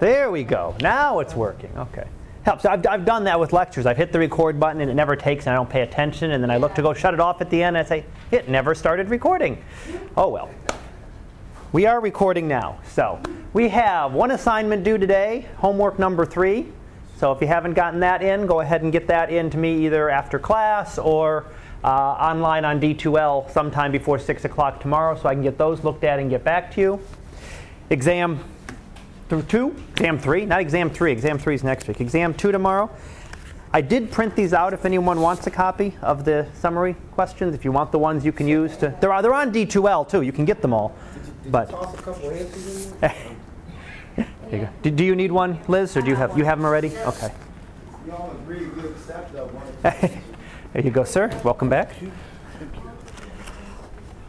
[0.00, 0.76] There we go.
[0.80, 1.70] Now it's working.
[1.76, 2.06] Okay.
[2.44, 2.64] Helps.
[2.64, 3.84] I've, I've done that with lectures.
[3.84, 6.30] I've hit the record button and it never takes and I don't pay attention.
[6.30, 8.04] And then I look to go shut it off at the end and I say,
[8.30, 9.62] it never started recording.
[10.16, 10.50] Oh well.
[11.72, 12.78] We are recording now.
[12.86, 13.20] So
[13.52, 16.68] we have one assignment due today, homework number three.
[17.16, 19.84] So if you haven't gotten that in, go ahead and get that in to me
[19.84, 21.46] either after class or
[21.82, 26.04] uh, online on D2L sometime before 6 o'clock tomorrow so I can get those looked
[26.04, 27.00] at and get back to you.
[27.90, 28.38] Exam
[29.28, 32.00] through two, exam three, not exam three, exam three is next week.
[32.00, 32.90] Exam two tomorrow.
[33.72, 37.54] I did print these out if anyone wants a copy of the summary questions.
[37.54, 40.32] If you want the ones you can use to, they're, they're on D2L too, you
[40.32, 40.96] can get them all.
[41.14, 42.50] Did you, did But- you toss a couple in
[43.00, 43.14] there?
[44.50, 44.68] There you.
[44.82, 46.88] Do, do you need one, Liz, or do you have you have them already?
[46.88, 47.30] Okay.
[48.06, 50.22] Y'all agree we accept that one.
[50.72, 51.30] There you go, sir.
[51.44, 51.92] Welcome back.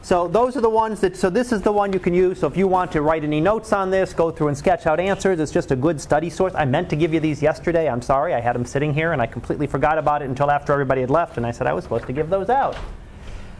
[0.09, 2.39] So those are the ones that, so this is the one you can use.
[2.39, 4.99] So if you want to write any notes on this, go through and sketch out
[4.99, 5.39] answers.
[5.39, 6.55] It's just a good study source.
[6.55, 7.87] I meant to give you these yesterday.
[7.87, 8.33] I'm sorry.
[8.33, 11.11] I had them sitting here and I completely forgot about it until after everybody had
[11.11, 11.37] left.
[11.37, 12.75] And I said I was supposed to give those out.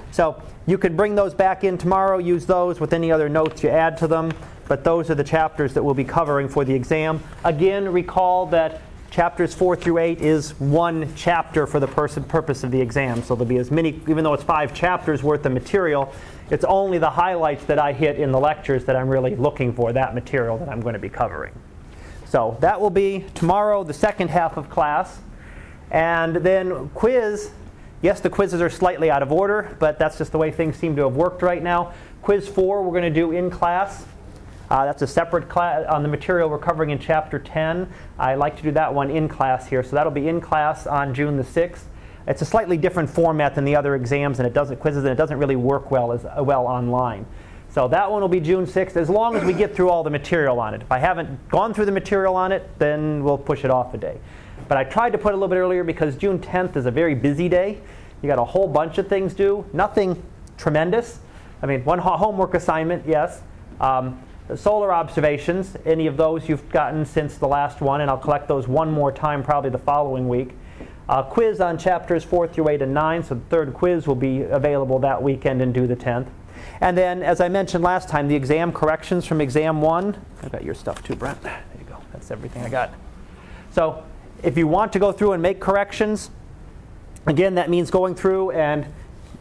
[0.10, 3.70] So you could bring those back in tomorrow, use those with any other notes you
[3.70, 4.32] add to them.
[4.68, 7.22] But those are the chapters that we'll be covering for the exam.
[7.44, 12.80] Again, recall that chapters 4 through 8 is one chapter for the purpose of the
[12.80, 13.24] exam.
[13.24, 16.14] So there'll be as many, even though it's five chapters worth of material,
[16.50, 19.94] it's only the highlights that I hit in the lectures that I'm really looking for,
[19.94, 21.54] that material that I'm going to be covering.
[22.26, 25.20] So that will be tomorrow, the second half of class.
[25.92, 27.52] And then quiz.
[28.02, 30.96] Yes, the quizzes are slightly out of order, but that's just the way things seem
[30.96, 31.94] to have worked right now.
[32.22, 34.06] Quiz 4 we're going to do in class.
[34.70, 37.92] Uh, that's a separate class on the material we're covering in chapter 10.
[38.20, 41.14] I like to do that one in class here, so that'll be in class on
[41.14, 41.84] June the 6th.
[42.28, 45.16] It's a slightly different format than the other exams, and it doesn't quizzes, and it
[45.16, 47.26] doesn't really work well as uh, well online.
[47.72, 50.10] So that one will be June 6th, as long as we get through all the
[50.12, 50.82] material on it.
[50.82, 53.98] If I haven't gone through the material on it, then we'll push it off a
[53.98, 54.20] day.
[54.68, 56.92] But I tried to put it a little bit earlier because June 10th is a
[56.92, 57.80] very busy day.
[58.22, 59.66] You got a whole bunch of things due.
[59.74, 60.22] Nothing
[60.58, 61.20] tremendous.
[61.64, 63.42] I mean, one ho- homework assignment, yes.
[63.80, 64.22] Um,
[64.56, 68.68] solar observations, any of those you've gotten since the last one, and I'll collect those
[68.68, 70.52] one more time probably the following week.
[71.08, 74.44] Uh, quiz on chapters 4 through 8 and 9, so the third quiz will be
[74.44, 76.28] available that weekend and due the 10th.
[76.82, 80.26] And then, as I mentioned last time, the exam corrections from exam 1.
[80.44, 81.42] I've got your stuff too, Brent.
[81.42, 81.98] There you go.
[82.14, 82.94] That's everything I got.
[83.72, 84.04] So,
[84.44, 86.30] if you want to go through and make corrections,
[87.26, 88.86] again, that means going through and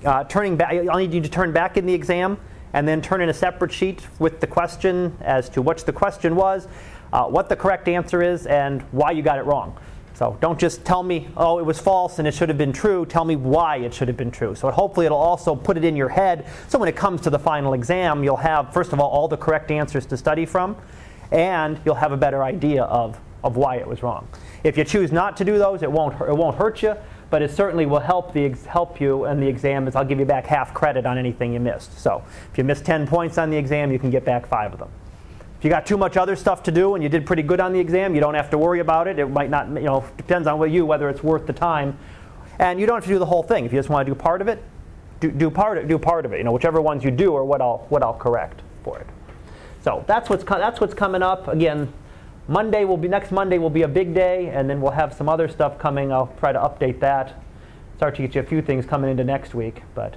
[0.04, 0.72] uh, turning back.
[0.72, 2.38] I'll need you to turn back in the exam
[2.72, 6.36] and then turn in a separate sheet with the question as to what the question
[6.36, 6.68] was,
[7.12, 9.76] uh, what the correct answer is, and why you got it wrong.
[10.18, 13.06] So don't just tell me, oh, it was false and it should have been true.
[13.06, 14.56] Tell me why it should have been true.
[14.56, 16.50] So hopefully it'll also put it in your head.
[16.66, 19.36] So when it comes to the final exam, you'll have, first of all, all the
[19.36, 20.76] correct answers to study from,
[21.30, 24.26] and you'll have a better idea of, of why it was wrong.
[24.64, 26.96] If you choose not to do those, it won't, it won't hurt you,
[27.30, 30.24] but it certainly will help, the, help you in the exam is I'll give you
[30.24, 31.98] back half credit on anything you missed.
[31.98, 34.78] So if you missed 10 points on the exam, you can get back five of
[34.78, 34.88] them.
[35.58, 37.72] If you got too much other stuff to do and you did pretty good on
[37.72, 39.18] the exam, you don't have to worry about it.
[39.18, 41.98] It might not, you know, depends on you whether it's worth the time.
[42.60, 43.64] And you don't have to do the whole thing.
[43.64, 44.62] If you just want to do part of it,
[45.20, 46.38] do, do part of do part of it.
[46.38, 49.06] You know, whichever ones you do are what I'll what I'll correct for it.
[49.82, 51.48] So that's what's co- that's what's coming up.
[51.48, 51.92] Again,
[52.48, 55.28] Monday will be next Monday will be a big day, and then we'll have some
[55.28, 56.10] other stuff coming.
[56.10, 57.34] I'll try to update that.
[57.98, 60.14] Start to get you a few things coming into next week, but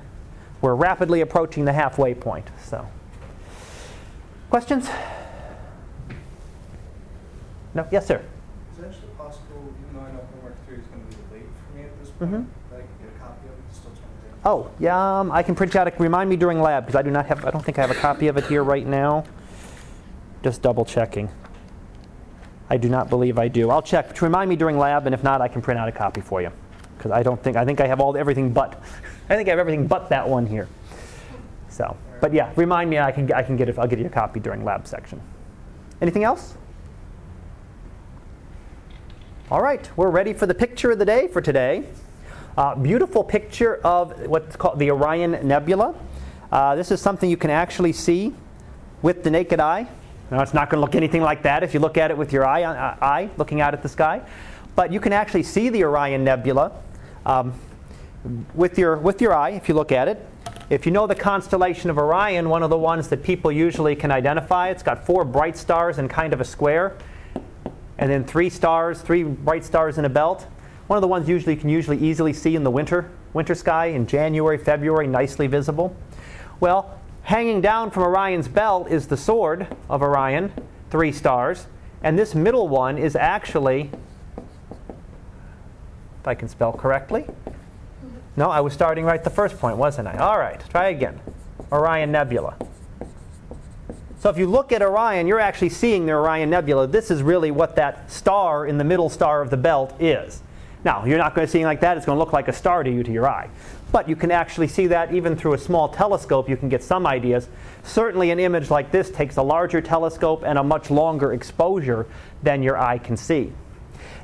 [0.62, 2.48] we're rapidly approaching the halfway point.
[2.64, 2.88] So,
[4.50, 4.90] questions?
[7.74, 7.86] No.
[7.92, 8.22] Yes, sir.
[8.74, 11.44] Is it actually possible, even though I know homework three is going to be late
[11.68, 12.46] for me at this point, Mhm.
[12.70, 14.40] that I can get a copy of it, still turn it in?
[14.46, 15.20] Oh, yeah.
[15.20, 15.88] Um, I can print out.
[15.88, 17.44] A, remind me during lab because I do not have.
[17.46, 19.26] I don't think I have a copy of it here right now.
[20.44, 21.30] Just double checking.
[22.72, 23.70] I do not believe I do.
[23.70, 24.16] I'll check.
[24.16, 26.42] To remind me during lab, and if not, I can print out a copy for
[26.42, 26.54] you
[26.98, 27.58] because I don't think.
[27.58, 28.82] I think I have all everything but.
[29.30, 30.70] I think I have everything but that one here.
[31.68, 32.98] So, but yeah, remind me.
[32.98, 33.30] I can.
[33.34, 33.78] I can get it.
[33.78, 35.20] I'll get you a copy during lab section.
[36.02, 36.56] Anything else?
[39.52, 41.84] All right, we're ready for the picture of the day for today.
[42.56, 45.94] Uh, beautiful picture of what's called the Orion Nebula.
[46.50, 48.34] Uh, this is something you can actually see
[49.02, 49.90] with the naked eye.
[50.32, 52.32] Now, it's not going to look anything like that if you look at it with
[52.32, 54.22] your eye, uh, eye looking out at the sky.
[54.76, 56.72] But you can actually see the Orion Nebula
[57.26, 57.54] um,
[58.56, 60.26] with, your, with your eye if you look at it.
[60.70, 64.10] If you know the constellation of Orion, one of the ones that people usually can
[64.10, 66.96] identify, it's got four bright stars and kind of a square
[67.98, 70.48] and then three stars, three bright stars in a belt.
[70.88, 73.88] One of the ones usually you can usually easily see in the winter, winter sky
[73.88, 75.94] in January, February, nicely visible.
[76.62, 80.52] Well, hanging down from Orion's belt is the sword of Orion,
[80.90, 81.68] three stars,
[82.04, 83.92] And this middle one is actually,
[86.20, 87.28] if I can spell correctly.
[88.36, 90.18] No, I was starting right the first point, wasn't I?
[90.18, 91.20] All right, try again.
[91.72, 92.56] Orion Nebula.
[94.20, 96.88] So if you look at Orion, you're actually seeing the Orion Nebula.
[96.88, 100.42] This is really what that star in the middle star of the belt is.
[100.84, 101.98] Now, you're not going to see it like that.
[101.98, 103.50] It's going to look like a star to you to your eye.
[103.92, 106.48] But you can actually see that even through a small telescope.
[106.50, 107.50] You can get some ideas.
[107.84, 112.08] Certainly, an image like this takes a larger telescope and a much longer exposure
[112.42, 113.52] than your eye can see.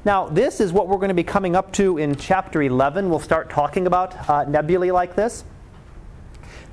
[0.06, 3.10] Now, this is what we're going to be coming up to in chapter 11.
[3.10, 5.44] We'll start talking about uh, nebulae like this.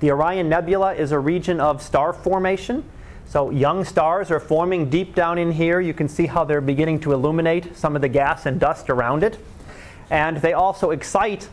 [0.01, 2.85] The Orion Nebula is a region of star formation.
[3.27, 5.81] So, young stars are forming deep down in here.
[5.81, 9.25] You can see how they're beginning to illuminate some of the gas and dust around
[9.25, 9.39] it.
[10.11, 11.49] And they also excite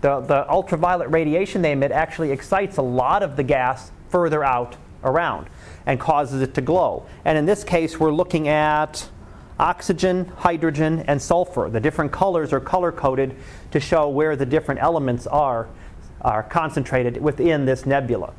[0.00, 4.76] the, the ultraviolet radiation they emit actually excites a lot of the gas further out
[5.04, 5.48] around
[5.86, 7.06] and causes it to glow.
[7.24, 9.08] And in this case, we're looking at
[9.58, 11.68] oxygen, hydrogen, and sulfur.
[11.68, 13.36] The different colors are color coded
[13.72, 15.68] to show where the different elements are,
[16.22, 18.32] are concentrated within this nebula.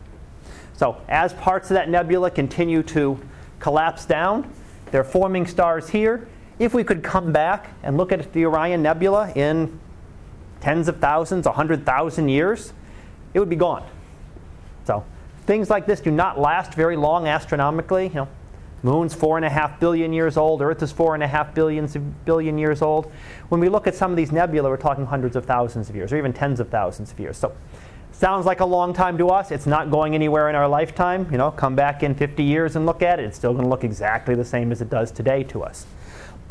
[0.73, 3.19] So, as parts of that nebula continue to
[3.59, 4.51] collapse down,
[4.89, 6.27] they're forming stars here.
[6.57, 9.79] If we could come back and look at the Orion Nebula in
[10.61, 12.73] tens of thousands, 100,000 years,
[13.33, 13.85] it would be gone.
[14.85, 15.03] So
[15.45, 18.07] things like this do not last very long astronomically.
[18.07, 18.27] You know,
[18.83, 20.61] Moon's four and a half billion years old.
[20.61, 21.87] Earth is four and a half billion,
[22.25, 23.11] billion years old.
[23.49, 26.11] When we look at some of these nebulae, we're talking hundreds of thousands of years,
[26.11, 27.37] or even tens of thousands of years.
[27.37, 27.53] So,
[28.11, 29.51] sounds like a long time to us.
[29.51, 31.27] It's not going anywhere in our lifetime.
[31.31, 33.25] You know, come back in 50 years and look at it.
[33.25, 35.85] It's still going to look exactly the same as it does today to us.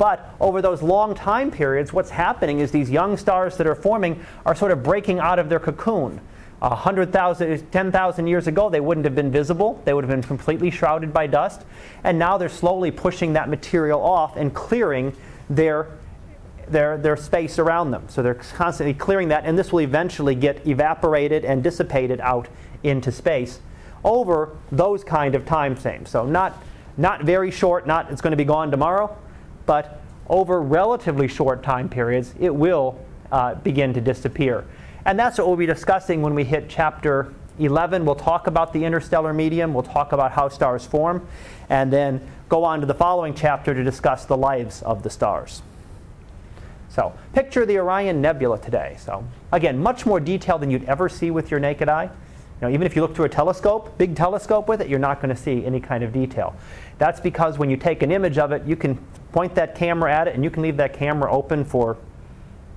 [0.01, 4.25] But over those long time periods, what's happening is these young stars that are forming
[4.47, 6.19] are sort of breaking out of their cocoon.
[6.57, 9.79] 100,000, 10,000 years ago, they wouldn't have been visible.
[9.85, 11.61] They would have been completely shrouded by dust.
[12.03, 15.15] And now they're slowly pushing that material off and clearing
[15.51, 15.89] their,
[16.67, 18.09] their, their space around them.
[18.09, 22.47] So they're constantly clearing that, and this will eventually get evaporated and dissipated out
[22.81, 23.59] into space
[24.03, 26.09] over those kind of time frames.
[26.09, 26.59] So not,
[26.97, 29.15] not very short, not it's going to be gone tomorrow,
[29.71, 32.99] but over relatively short time periods, it will
[33.31, 34.65] uh, begin to disappear.
[35.05, 38.03] And that's what we'll be discussing when we hit chapter 11.
[38.03, 41.25] We'll talk about the interstellar medium, we'll talk about how stars form,
[41.69, 42.19] and then
[42.49, 45.61] go on to the following chapter to discuss the lives of the stars.
[46.89, 48.97] So, picture the Orion Nebula today.
[48.99, 49.23] So,
[49.53, 52.09] again, much more detail than you'd ever see with your naked eye.
[52.61, 55.33] Know, even if you look through a telescope, big telescope with it, you're not going
[55.33, 56.55] to see any kind of detail.
[56.99, 58.97] That's because when you take an image of it, you can
[59.31, 61.97] point that camera at it and you can leave that camera open for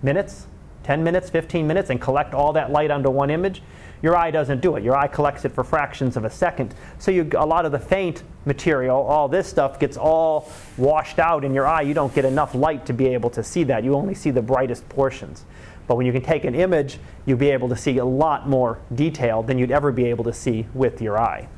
[0.02, 0.46] minutes,
[0.84, 3.62] 10 minutes, 15 minutes, and collect all that light onto one image.
[4.00, 4.82] Your eye doesn't do it.
[4.82, 6.74] Your eye collects it for fractions of a second.
[6.98, 11.44] So you, a lot of the faint material, all this stuff gets all washed out
[11.44, 11.82] in your eye.
[11.82, 13.82] You don't get enough light to be able to see that.
[13.84, 15.44] You only see the brightest portions.
[15.86, 18.78] But when you can take an image, you'll be able to see a lot more
[18.94, 21.48] detail than you'd ever be able to see with your eye.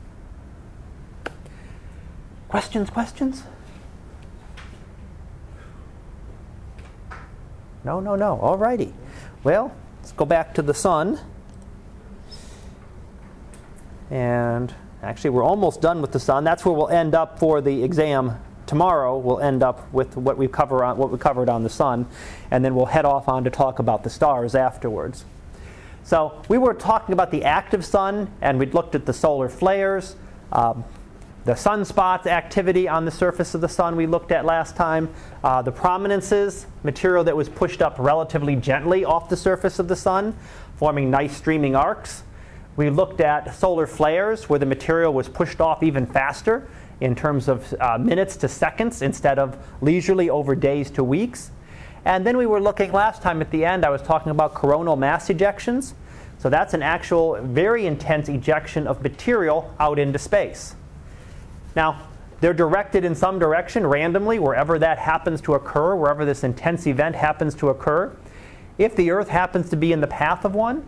[2.49, 3.45] Questions, questions?
[7.85, 8.41] No, no, no.
[8.41, 8.93] All righty.
[9.45, 11.21] Well, let's go back to the sun.
[14.11, 16.43] And actually, we're almost done with the sun.
[16.43, 19.17] That's where we'll end up for the exam tomorrow.
[19.17, 22.07] We'll end up with what we cover on what we covered on the sun,
[22.51, 25.25] and then we'll head off on to talk about the stars afterwards.
[26.05, 30.17] So we were talking about the active sun, and we looked at the solar flares.
[30.53, 30.85] Um,
[31.45, 35.09] the sunspots activity on the surface of the sun we looked at last time,
[35.45, 39.95] uh, the prominences, material that was pushed up relatively gently off the surface of the
[39.95, 40.37] sun,
[40.77, 42.25] forming nice streaming arcs.
[42.77, 46.69] We looked at solar flares where the material was pushed off even faster
[47.01, 51.51] in terms of uh, minutes to seconds instead of leisurely over days to weeks.
[52.05, 54.97] And then we were looking last time at the end, I was talking about coronal
[54.97, 55.93] mass ejections.
[56.39, 60.75] So that's an actual very intense ejection of material out into space.
[61.75, 62.03] Now,
[62.41, 67.17] they're directed in some direction randomly, wherever that happens to occur, wherever this intense event
[67.17, 68.15] happens to occur.
[68.79, 70.85] If the Earth happens to be in the path of one,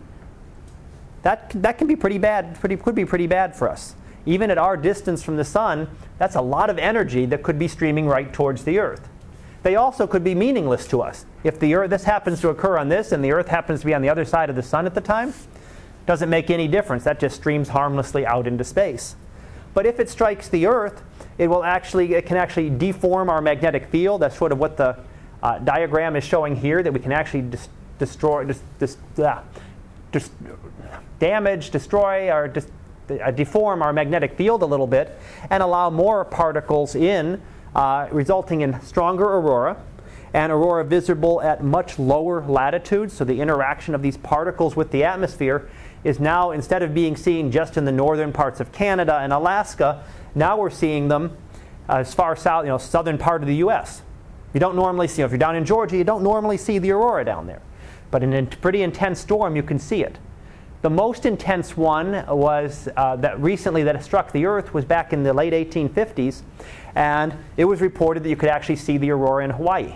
[1.23, 3.95] that, that can be pretty bad, pretty, could be pretty bad for us.
[4.25, 7.67] Even at our distance from the sun, that's a lot of energy that could be
[7.67, 9.07] streaming right towards the Earth.
[9.63, 11.25] They also could be meaningless to us.
[11.43, 13.93] If the Earth, this happens to occur on this and the Earth happens to be
[13.93, 15.33] on the other side of the sun at the time,
[16.05, 17.03] doesn't make any difference.
[17.03, 19.15] That just streams harmlessly out into space.
[19.73, 21.03] But if it strikes the Earth,
[21.37, 24.21] it will actually it can actually deform our magnetic field.
[24.21, 24.97] That's sort of what the
[25.43, 26.81] uh, diagram is showing here.
[26.81, 30.31] That we can actually dis- destroy, dis- dis-
[31.19, 32.47] damage, destroy, or
[33.11, 35.17] uh, deform our magnetic field a little bit,
[35.49, 37.41] and allow more particles in
[37.75, 39.81] uh, resulting in stronger aurora
[40.33, 43.13] and aurora visible at much lower latitudes.
[43.13, 45.69] So the interaction of these particles with the atmosphere
[46.03, 50.03] is now, instead of being seen just in the northern parts of Canada and Alaska,
[50.35, 51.35] now we're seeing them
[51.87, 54.03] as far south, you know, southern part of the U.S.
[54.53, 57.25] You don't normally see, if you're down in Georgia, you don't normally see the aurora
[57.25, 57.61] down there.
[58.11, 60.17] But in a pretty intense storm, you can see it.
[60.81, 65.23] The most intense one was uh, that recently that struck the Earth was back in
[65.23, 66.41] the late 1850s,
[66.95, 69.93] and it was reported that you could actually see the aurora in Hawaii.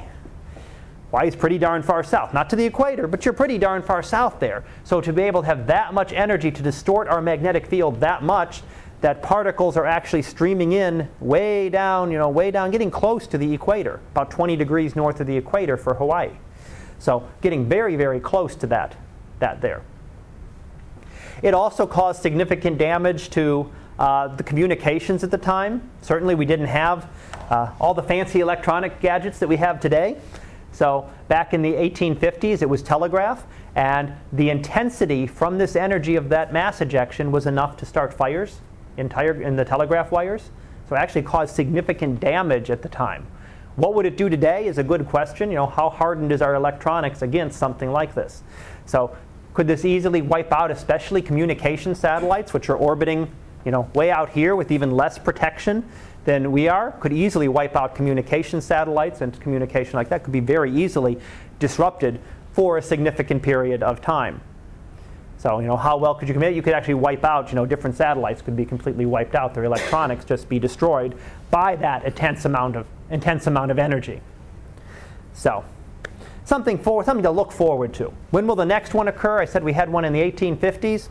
[1.10, 4.04] Hawaii is pretty darn far south, not to the equator, but you're pretty darn far
[4.04, 4.66] south there.
[4.84, 8.24] So to be able to have that much energy to distort our magnetic field that
[8.24, 8.62] much
[9.00, 13.38] that particles are actually streaming in way down, you know, way down, getting close to
[13.38, 16.32] the equator, about 20 degrees north of the equator for Hawaii.
[17.00, 18.96] So getting very, very close to that,
[19.40, 19.82] that there.
[21.44, 25.88] It also caused significant damage to uh, the communications at the time.
[26.02, 27.08] Certainly, we didn't have
[27.52, 30.18] uh, all the fancy electronic gadgets that we have today.
[30.72, 33.46] So, back in the 1850s, it was telegraph,
[33.76, 38.62] and the intensity from this energy of that mass ejection was enough to start fires
[38.98, 40.52] entire in the telegraph wires.
[40.88, 43.26] So it actually caused significant damage at the time.
[43.76, 45.50] What would it do today is a good question.
[45.50, 48.44] You know, how hardened is our electronics against something like this?
[48.86, 49.16] So
[49.54, 53.32] could this easily wipe out especially communication satellites which are orbiting,
[53.66, 55.88] you know, way out here with even less protection
[56.26, 56.92] than we are?
[56.94, 61.20] Could easily wipe out communication satellites and communication like that could be very easily
[61.60, 62.20] disrupted
[62.54, 64.42] for a significant period of time.
[65.38, 66.56] So, you know, how well could you commit?
[66.56, 69.54] You could actually wipe out, you know, different satellites could be completely wiped out.
[69.54, 71.18] Their electronics just be destroyed
[71.52, 74.22] by that intense amount of intense amount of energy.
[75.34, 75.66] So,
[76.46, 78.14] something for something to look forward to.
[78.32, 79.40] When will the next one occur?
[79.40, 81.10] I said we had one in the 1850s.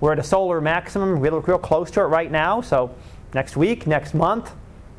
[0.00, 2.60] We're at a solar maximum, real, real close to it right now.
[2.60, 2.94] So,
[3.34, 4.52] next week, next month,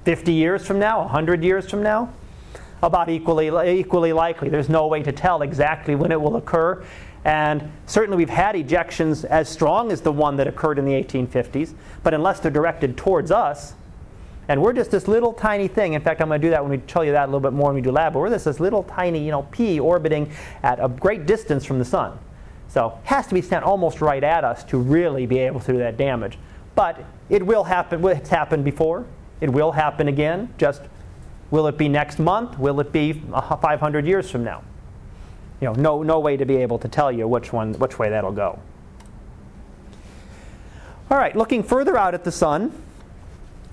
[0.05, 2.13] 50 years from now, 100 years from now,
[2.81, 3.47] about equally
[3.79, 4.49] equally likely.
[4.49, 6.83] There's no way to tell exactly when it will occur.
[7.25, 11.73] And certainly we've had ejections as strong as the one that occurred in the 1850s,
[12.01, 13.73] but unless they're directed towards us,
[14.47, 15.93] and we're just this little tiny thing.
[15.93, 17.53] In fact, I'm going to do that when we tell you that a little bit
[17.53, 18.13] more when we do lab.
[18.13, 20.31] But we're just this little tiny, you know, P orbiting
[20.63, 22.17] at a great distance from the sun.
[22.69, 25.71] So it has to be sent almost right at us to really be able to
[25.71, 26.37] do that damage.
[26.75, 28.05] But it will happen.
[28.05, 29.05] It's happened before.
[29.41, 30.53] It will happen again.
[30.57, 30.81] Just
[31.51, 32.57] will it be next month?
[32.57, 34.63] Will it be 500 years from now?
[35.59, 38.09] you know, no, no way to be able to tell you which, one, which way
[38.09, 38.59] that'll go.
[41.09, 42.71] All right, looking further out at the sun,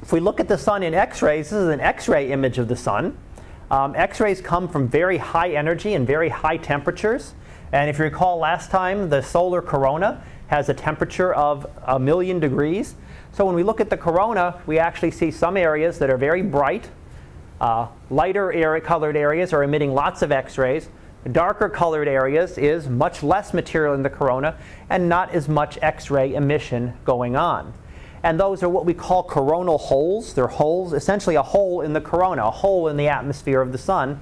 [0.04, 2.58] if we look at the sun in X rays, this is an X ray image
[2.58, 3.16] of the sun.
[3.70, 7.32] Um, X rays come from very high energy and very high temperatures.
[7.72, 12.38] And if you recall last time, the solar corona has a temperature of a million
[12.38, 12.96] degrees.
[13.32, 16.42] So when we look at the corona, we actually see some areas that are very
[16.42, 16.90] bright.
[17.58, 20.90] Uh, lighter area, colored areas are emitting lots of X rays
[21.32, 24.58] darker colored areas is much less material in the corona
[24.90, 27.72] and not as much X-ray emission going on.
[28.24, 30.32] And those are what we call coronal holes.
[30.32, 33.78] They're holes, essentially a hole in the corona, a hole in the atmosphere of the
[33.78, 34.18] sun.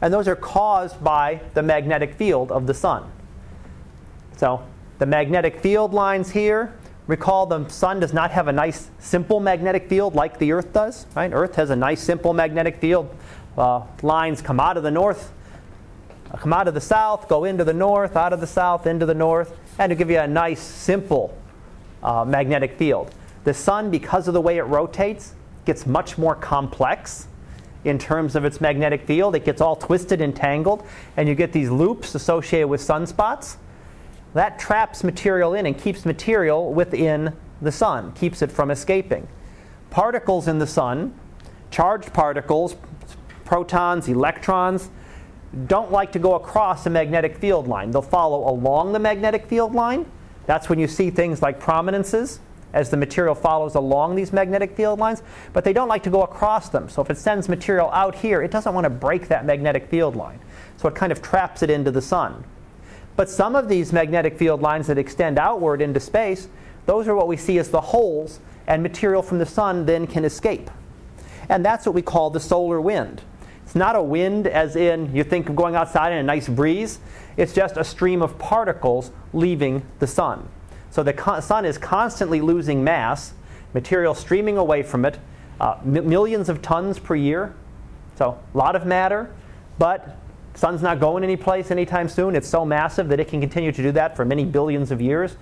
[0.00, 3.12] And those are caused by the magnetic field of the sun.
[4.38, 4.64] So
[4.98, 6.74] the magnetic field lines here,
[7.06, 11.06] recall the sun does not have a nice simple magnetic field like the earth does.
[11.14, 11.30] Right?
[11.30, 13.14] Earth has a nice simple magnetic field.
[13.58, 15.30] Uh, lines come out of the north
[16.38, 19.12] come out of the south, go into the north, out of the south, into the
[19.12, 21.36] north, and to give you a nice, simple
[22.02, 23.14] uh, magnetic field.
[23.44, 25.34] The sun, because of the way it rotates,
[25.64, 27.28] gets much more complex
[27.84, 29.34] in terms of its magnetic field.
[29.34, 33.56] It gets all twisted and tangled, and you get these loops associated with sunspots.
[34.34, 39.28] That traps material in and keeps material within the sun, keeps it from escaping.
[39.90, 41.18] Particles in the sun,
[41.70, 42.76] charged particles,
[43.44, 44.90] protons, electrons,
[45.66, 47.90] don't like to go across a magnetic field line.
[47.90, 50.10] They'll follow along the magnetic field line.
[50.46, 52.40] That's when you see things like prominences
[52.72, 56.22] as the material follows along these magnetic field lines, but they don't like to go
[56.22, 56.88] across them.
[56.88, 60.16] So if it sends material out here, it doesn't want to break that magnetic field
[60.16, 60.40] line.
[60.76, 62.44] So it kind of traps it into the sun.
[63.14, 66.48] But some of these magnetic field lines that extend outward into space,
[66.86, 70.24] those are what we see as the holes, and material from the sun then can
[70.24, 70.70] escape.
[71.48, 73.22] And that's what we call the solar wind.
[73.64, 76.98] It's not a wind as in you think of going outside in a nice breeze.
[77.36, 80.48] It's just a stream of particles leaving the sun.
[80.92, 83.32] So the sun is constantly losing mass,
[83.72, 85.18] material streaming away from it,
[85.58, 87.54] uh, m- millions of tons per year.
[88.16, 89.34] So a lot of matter,
[89.78, 90.18] but
[90.54, 92.36] sun's not going anyplace anytime soon.
[92.36, 95.36] It's so massive that it can continue to do that for many billions of years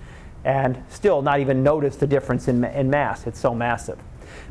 [0.45, 3.27] and still not even notice the difference in, in mass.
[3.27, 3.99] It's so massive.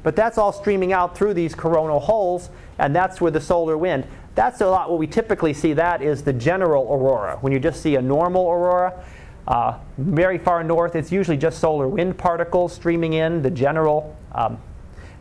[0.02, 4.06] But that's all streaming out through these coronal holes, and that's where the solar wind.
[4.34, 5.72] That's a lot what we typically see.
[5.72, 7.38] That is the general aurora.
[7.40, 9.02] When you just see a normal aurora,
[9.46, 14.58] uh, very far north, it's usually just solar wind particles streaming in, the general, um,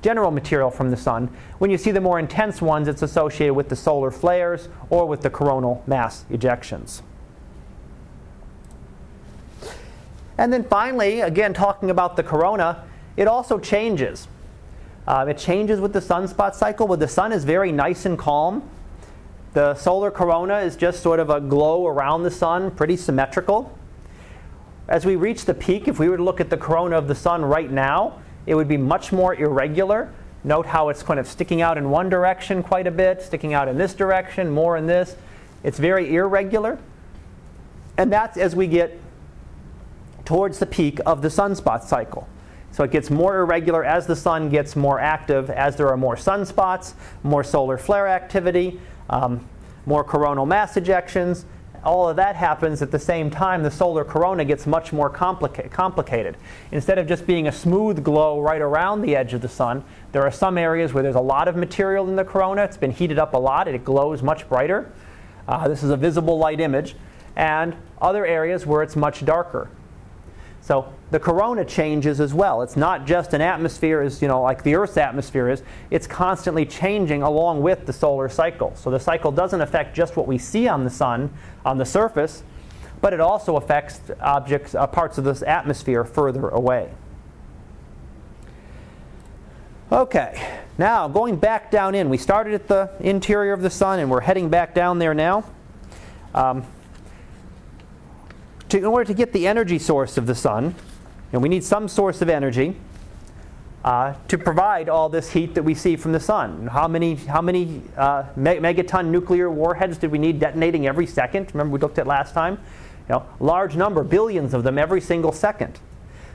[0.01, 1.29] general material from the sun.
[1.57, 5.21] When you see the more intense ones, it's associated with the solar flares or with
[5.21, 7.01] the coronal mass ejections.
[10.37, 12.85] And then finally, again, talking about the corona,
[13.17, 14.27] it also changes.
[15.05, 16.87] Uh, it changes with the sunspot cycle.
[16.87, 18.63] Where the sun is very nice and calm,
[19.53, 23.77] the solar corona is just sort of a glow around the sun, pretty symmetrical.
[24.89, 27.13] As we reach the peak, if we were to look at the corona of the
[27.13, 30.11] sun right now, it would be much more irregular.
[30.43, 33.67] Note how it's kind of sticking out in one direction quite a bit, sticking out
[33.67, 35.15] in this direction, more in this.
[35.63, 36.79] It's very irregular.
[37.99, 38.99] And that's as we get
[40.25, 42.27] towards the peak of the sunspot cycle.
[42.71, 46.15] So it gets more irregular as the sun gets more active, as there are more
[46.15, 48.79] sunspots, more solar flare activity,
[49.11, 49.47] um,
[49.85, 51.43] more coronal mass ejections.
[51.83, 53.63] All of that happens at the same time.
[53.63, 56.37] The solar corona gets much more complica- complicated.
[56.71, 60.23] Instead of just being a smooth glow right around the edge of the sun, there
[60.23, 62.63] are some areas where there's a lot of material in the corona.
[62.63, 64.91] It's been heated up a lot, it glows much brighter.
[65.47, 66.95] Uh, this is a visible light image.
[67.35, 69.69] And other areas where it's much darker.
[70.61, 72.61] So the corona changes as well.
[72.61, 75.63] It's not just an atmosphere as you know like the Earth's atmosphere is.
[75.89, 78.75] It's constantly changing along with the solar cycle.
[78.75, 81.31] So the cycle doesn't affect just what we see on the sun
[81.65, 82.43] on the surface,
[83.01, 86.91] but it also affects objects uh, parts of this atmosphere further away.
[89.91, 94.11] Okay, now going back down in, we started at the interior of the sun and
[94.11, 95.43] we're heading back down there now.
[96.35, 96.63] Um,
[98.69, 100.75] to, in order to get the energy source of the sun,
[101.31, 102.75] and we need some source of energy
[103.83, 106.67] uh, to provide all this heat that we see from the sun.
[106.67, 111.49] How many, how many uh, megaton nuclear warheads did we need detonating every second?
[111.53, 112.59] Remember we looked at last time?
[113.07, 115.79] You know, large number, billions of them every single second.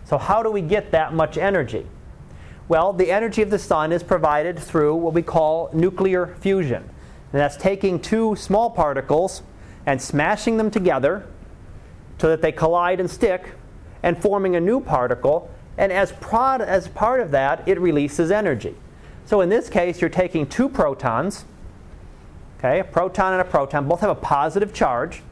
[0.05, 1.87] So how do we get that much energy?
[2.67, 6.83] Well, the energy of the sun is provided through what we call nuclear fusion.
[7.33, 9.43] And that's taking two small particles
[9.87, 11.27] and smashing them together
[12.19, 13.53] so that they collide and stick
[14.03, 15.51] and forming a new particle.
[15.77, 18.77] And as, prod, as part of that, it releases energy.
[19.27, 21.45] So in this case, you're taking two protons,
[22.59, 25.23] okay, a proton and a proton, both have a positive charge,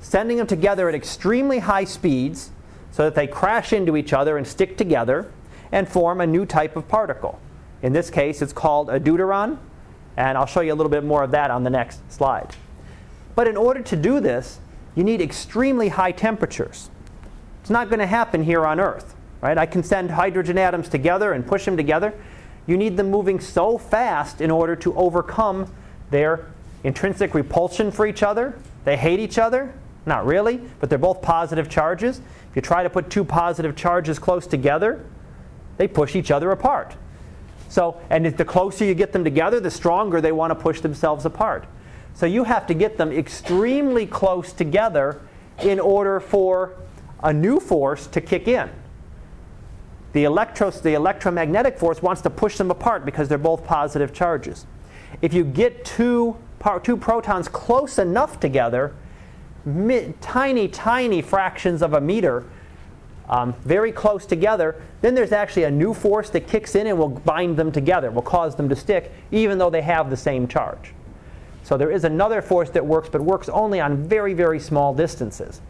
[0.00, 2.50] sending them together at extremely high speeds
[2.90, 5.32] so that they crash into each other and stick together
[5.72, 7.40] and form a new type of particle.
[7.82, 9.58] In this case, it's called a deuteron,
[10.16, 12.54] and I'll show you a little bit more of that on the next slide.
[13.34, 14.60] But in order to do this,
[14.94, 16.90] you need extremely high temperatures.
[17.60, 19.14] It's not going to happen here on Earth.
[19.40, 19.58] Right?
[19.58, 22.14] I can send hydrogen atoms together and push them together.
[22.66, 25.70] You need them moving so fast in order to overcome
[26.10, 26.46] their
[26.82, 28.58] intrinsic repulsion for each other.
[28.84, 29.74] They hate each other.
[30.06, 32.20] Not really, but they're both positive charges.
[32.50, 35.04] If you try to put two positive charges close together,
[35.76, 36.94] they push each other apart.
[37.68, 41.26] So, and the closer you get them together, the stronger they want to push themselves
[41.26, 41.66] apart.
[42.14, 45.20] So you have to get them extremely close together
[45.62, 46.76] in order for
[47.22, 48.70] a new force to kick in.
[50.12, 54.64] The, electros, the electromagnetic force wants to push them apart because they're both positive charges.
[55.22, 56.36] If you get two,
[56.84, 58.94] two protons close enough together,
[60.20, 62.44] tiny, tiny fractions of a meter,
[63.28, 67.08] um, very close together, then there's actually a new force that kicks in and will
[67.08, 70.92] bind them together, will cause them to stick, even though they have the same charge.
[71.64, 75.62] So there is another force that works, but works only on very, very small distances.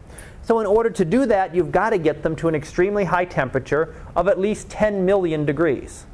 [0.43, 3.25] So in order to do that, you've got to get them to an extremely high
[3.25, 6.05] temperature of at least 10 million degrees.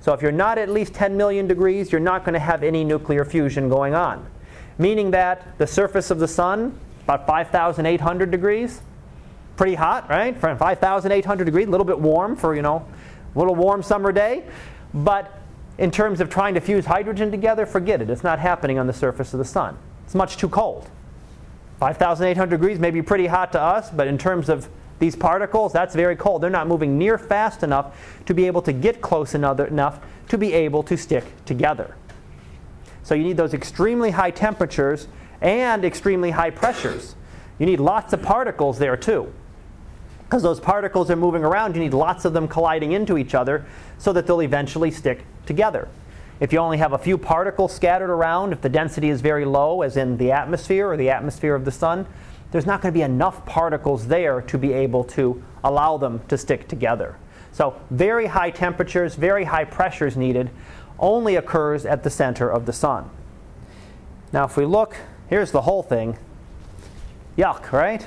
[0.00, 2.84] So if you're not at least 10 million degrees, you're not going to have any
[2.84, 4.26] nuclear fusion going on.
[4.78, 8.80] Meaning that the surface of the sun, about 5,800 degrees,
[9.56, 10.38] pretty hot, right?
[10.38, 12.86] From 5,800 degrees, a little bit warm for, you know,
[13.34, 14.44] a little warm summer day.
[14.94, 15.39] But
[15.80, 18.10] in terms of trying to fuse hydrogen together, forget it.
[18.10, 19.78] It's not happening on the surface of the sun.
[20.04, 20.90] It's much too cold.
[21.78, 25.94] 5,800 degrees may be pretty hot to us, but in terms of these particles, that's
[25.94, 26.42] very cold.
[26.42, 30.52] They're not moving near fast enough to be able to get close enough to be
[30.52, 31.96] able to stick together.
[33.02, 35.08] So you need those extremely high temperatures
[35.40, 37.14] and extremely high pressures.
[37.58, 39.32] You need lots of particles there too.
[40.30, 43.66] Because those particles are moving around, you need lots of them colliding into each other
[43.98, 45.88] so that they'll eventually stick together.
[46.38, 49.82] If you only have a few particles scattered around, if the density is very low,
[49.82, 52.06] as in the atmosphere or the atmosphere of the sun,
[52.52, 56.38] there's not going to be enough particles there to be able to allow them to
[56.38, 57.16] stick together.
[57.50, 60.50] So, very high temperatures, very high pressures needed,
[61.00, 63.10] only occurs at the center of the sun.
[64.32, 64.96] Now, if we look,
[65.28, 66.16] here's the whole thing.
[67.36, 68.06] Yuck, right?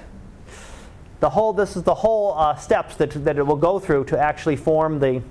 [1.24, 4.20] The whole, this is the whole uh, steps that, that it will go through to
[4.20, 5.22] actually form the,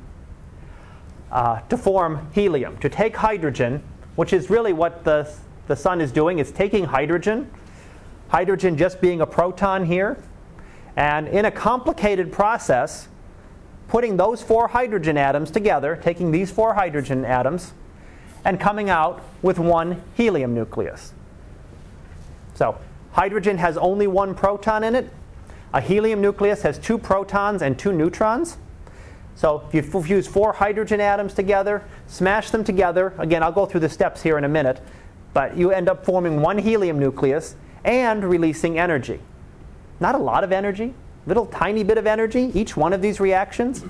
[1.31, 2.79] uh, to form helium.
[2.79, 3.83] To take hydrogen,
[4.17, 5.31] which is really what the,
[5.67, 7.51] the sun is doing, it's taking hydrogen,
[8.29, 10.17] hydrogen just being a proton here,
[10.97, 13.09] and in a complicated process,
[13.89, 17.75] putting those four hydrogen atoms together, taking these four hydrogen atoms,
[18.47, 21.13] and coming out with one helium nucleus.
[22.55, 22.79] So,
[23.11, 25.11] hydrogen has only one proton in it.
[25.73, 28.59] A helium nucleus has two protons and two neutrons.
[29.35, 33.81] So, if you fuse four hydrogen atoms together, smash them together, again, I'll go through
[33.81, 34.81] the steps here in a minute,
[35.33, 39.21] but you end up forming one helium nucleus and releasing energy.
[40.01, 40.93] Not a lot of energy,
[41.27, 43.85] little tiny bit of energy, each one of these reactions.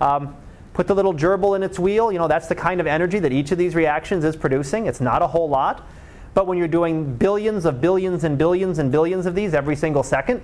[0.00, 0.36] Um,
[0.74, 3.32] put the little gerbil in its wheel, you know, that's the kind of energy that
[3.32, 4.86] each of these reactions is producing.
[4.86, 5.86] It's not a whole lot.
[6.34, 10.02] But when you're doing billions of billions and billions and billions of these every single
[10.02, 10.40] second,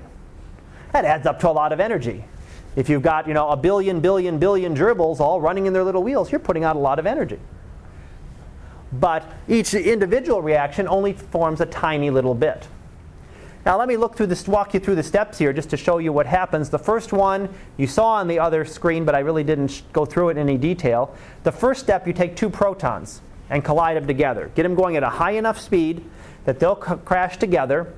[0.92, 2.24] that adds up to a lot of energy.
[2.76, 6.02] If you've got, you know, a billion, billion, billion gerbils all running in their little
[6.02, 7.38] wheels, you're putting out a lot of energy.
[8.92, 12.66] But each individual reaction only forms a tiny little bit.
[13.66, 15.98] Now let me look through this, walk you through the steps here just to show
[15.98, 16.70] you what happens.
[16.70, 20.30] The first one you saw on the other screen, but I really didn't go through
[20.30, 21.14] it in any detail.
[21.42, 24.50] The first step, you take two protons and collide them together.
[24.54, 26.04] Get them going at a high enough speed
[26.46, 27.92] that they'll crash together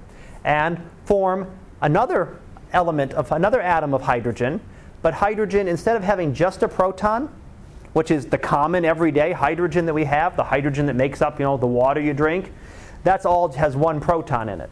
[0.44, 1.48] and form
[1.80, 2.38] another
[2.72, 4.60] element of another atom of hydrogen.
[5.02, 7.28] But hydrogen, instead of having just a proton,
[7.92, 11.44] which is the common everyday hydrogen that we have, the hydrogen that makes up you
[11.44, 12.52] know, the water you drink,
[13.04, 14.70] that's all has one proton in it.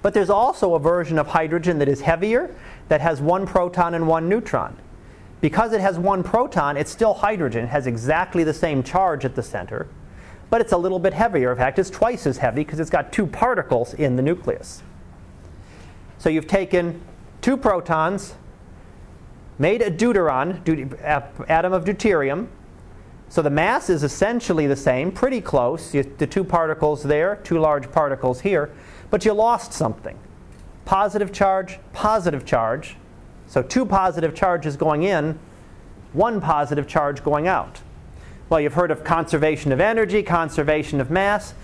[0.00, 2.54] But there's also a version of hydrogen that is heavier,
[2.88, 4.76] that has one proton and one neutron.
[5.40, 7.64] Because it has one proton, it's still hydrogen.
[7.64, 9.88] It has exactly the same charge at the center,
[10.50, 11.52] but it's a little bit heavier.
[11.52, 14.82] In fact, it's twice as heavy because it's got two particles in the nucleus.
[16.18, 17.00] So you've taken
[17.40, 18.34] two protons,
[19.58, 22.48] made a deuteron, uh, atom of deuterium.
[23.28, 25.92] So the mass is essentially the same, pretty close.
[25.92, 28.72] The two particles there, two large particles here
[29.10, 30.18] but you lost something.
[30.84, 32.96] Positive charge, positive charge.
[33.46, 35.38] So two positive charges going in,
[36.12, 37.80] one positive charge going out.
[38.48, 41.54] Well, you've heard of conservation of energy, conservation of mass.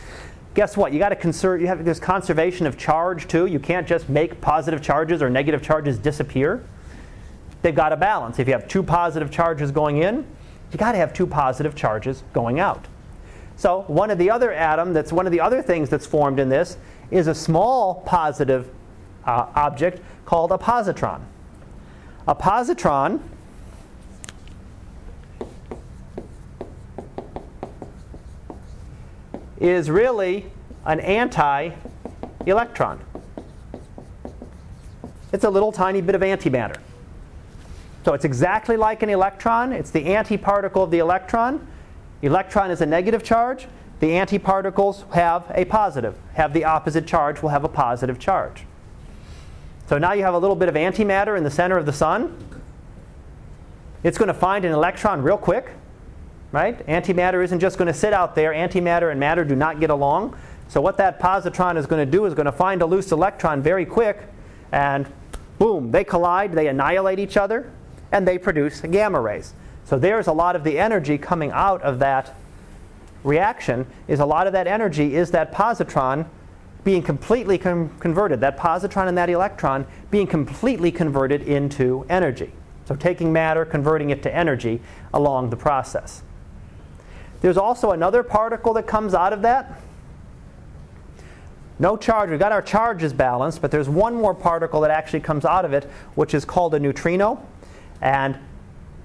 [0.55, 0.93] Guess what?
[0.93, 1.61] You got to conserve.
[1.61, 3.47] You have this conservation of charge too.
[3.47, 6.65] You can't just make positive charges or negative charges disappear.
[7.63, 8.39] They've got to balance.
[8.39, 10.25] If you have two positive charges going in,
[10.71, 12.87] you got to have two positive charges going out.
[13.57, 16.49] So one of the other atom that's one of the other things that's formed in
[16.49, 16.77] this
[17.11, 18.71] is a small positive
[19.25, 21.21] uh, object called a positron.
[22.27, 23.21] A positron
[29.61, 30.47] is really
[30.85, 33.01] an anti-electron.
[35.33, 36.79] It's a little tiny bit of antimatter.
[38.05, 39.73] So it's exactly like an electron.
[39.73, 41.67] It's the antiparticle of the electron.
[42.23, 43.67] Electron is a negative charge
[44.05, 48.65] the antiparticles have a positive, have the opposite charge, will have a positive charge.
[49.87, 52.37] So now you have a little bit of antimatter in the center of the sun.
[54.03, 55.71] It's going to find an electron real quick,
[56.55, 56.87] right?
[56.87, 58.53] Antimatter isn't just going to sit out there.
[58.53, 60.37] Antimatter and matter do not get along.
[60.69, 63.61] So what that positron is going to do is going to find a loose electron
[63.61, 64.23] very quick,
[64.71, 65.07] and
[65.59, 67.73] boom, they collide, they annihilate each other,
[68.13, 69.53] and they produce gamma rays.
[69.85, 72.35] So there's a lot of the energy coming out of that
[73.25, 76.27] reaction is a lot of that energy is that positron
[76.85, 82.53] being completely com- converted, that positron and that electron being completely converted into energy.
[82.85, 84.81] So taking matter, converting it to energy
[85.13, 86.23] along the process.
[87.45, 89.79] There's also another particle that comes out of that.
[91.79, 92.31] No charge.
[92.31, 95.75] We've got our charges balanced, but there's one more particle that actually comes out of
[95.75, 97.47] it, which is called a neutrino.
[98.01, 98.39] And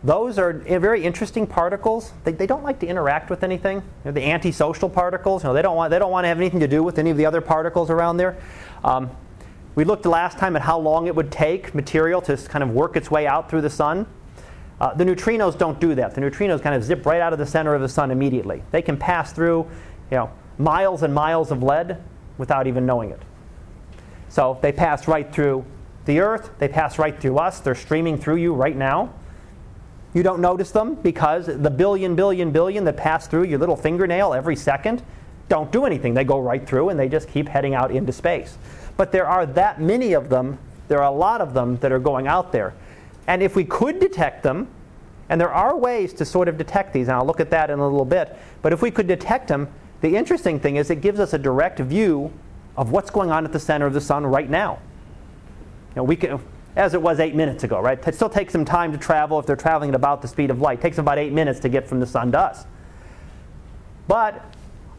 [0.05, 2.13] those are very interesting particles.
[2.23, 3.79] They, they don't like to interact with anything.
[3.79, 6.37] You know, the antisocial particles, you know, they, don't want, they don't want to have
[6.37, 8.37] anything to do with any of the other particles around there.
[8.85, 9.11] Um,
[9.75, 12.95] we looked last time at how long it would take material to kind of work
[12.95, 14.07] its way out through the sun.
[14.79, 16.15] Uh, the neutrinos don't do that.
[16.15, 18.63] The neutrinos kind of zip right out of the center of the sun immediately.
[18.71, 19.67] They can pass through
[20.09, 22.01] you know, miles and miles of lead
[22.37, 23.21] without even knowing it.
[24.29, 25.65] So they pass right through
[26.05, 29.13] the Earth, they pass right through us, they're streaming through you right now.
[30.13, 34.33] You don't notice them because the billion, billion, billion that pass through your little fingernail
[34.33, 35.03] every second
[35.49, 36.13] don't do anything.
[36.13, 38.57] They go right through and they just keep heading out into space.
[38.97, 41.99] But there are that many of them, there are a lot of them that are
[41.99, 42.73] going out there.
[43.29, 44.67] And if we could detect them,
[45.29, 47.77] and there are ways to sort of detect these, and I'll look at that in
[47.77, 51.19] a little bit, but if we could detect them, the interesting thing is it gives
[51.19, 52.33] us a direct view
[52.75, 54.79] of what's going on at the center of the sun right now.
[55.89, 56.39] You know, we can,
[56.75, 57.99] as it was eight minutes ago, right?
[58.07, 60.59] It still takes some time to travel if they're traveling at about the speed of
[60.59, 60.79] light.
[60.79, 62.65] It takes about eight minutes to get from the sun to us.
[64.07, 64.43] But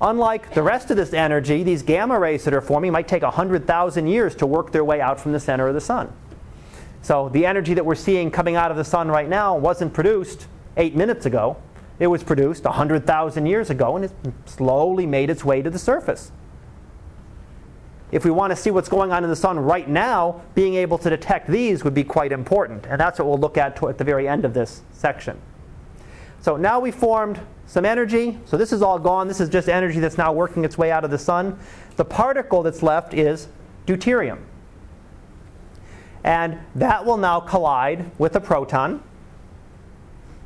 [0.01, 4.07] unlike the rest of this energy, these gamma rays that are forming might take 100,000
[4.07, 6.13] years to work their way out from the center of the sun.
[7.03, 10.47] So the energy that we're seeing coming out of the sun right now wasn't produced
[10.77, 11.57] eight minutes ago.
[11.99, 14.13] It was produced 100,000 years ago and it
[14.47, 16.33] slowly made its way to the surface.
[18.13, 20.99] If we want to see what's going on in the sun right now, being able
[20.99, 22.87] to detect these would be quite important.
[22.87, 25.41] And that's what we'll look at at the very end of this section.
[26.41, 28.39] So now we formed some energy.
[28.47, 29.29] So this is all gone.
[29.29, 31.59] This is just energy that's now working its way out of the sun.
[31.97, 33.47] The particle that's left is
[33.87, 34.39] deuterium.
[36.25, 39.03] And that will now collide with a proton.